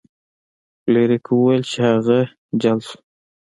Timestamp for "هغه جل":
1.89-2.79